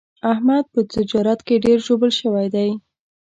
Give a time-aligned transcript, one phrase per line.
[0.33, 2.69] احمد په تجارت کې ډېر ژوبل شوی دی.